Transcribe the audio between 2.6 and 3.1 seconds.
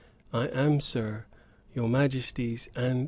&c.'